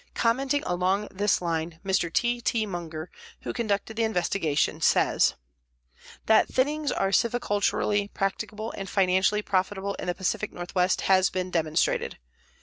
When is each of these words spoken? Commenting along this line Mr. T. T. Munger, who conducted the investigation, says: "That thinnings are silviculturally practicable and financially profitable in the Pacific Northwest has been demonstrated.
Commenting 0.15 0.63
along 0.63 1.09
this 1.11 1.43
line 1.43 1.79
Mr. 1.85 2.11
T. 2.11 2.41
T. 2.41 2.65
Munger, 2.65 3.11
who 3.41 3.53
conducted 3.53 3.95
the 3.95 4.03
investigation, 4.03 4.81
says: 4.81 5.35
"That 6.25 6.47
thinnings 6.47 6.91
are 6.91 7.11
silviculturally 7.11 8.11
practicable 8.11 8.71
and 8.75 8.89
financially 8.89 9.43
profitable 9.43 9.93
in 9.99 10.07
the 10.07 10.15
Pacific 10.15 10.51
Northwest 10.51 11.01
has 11.01 11.29
been 11.29 11.51
demonstrated. 11.51 12.17